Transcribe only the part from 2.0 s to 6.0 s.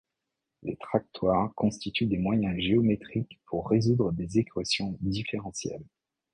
des moyens géométriques pour résoudre des équations différentielles.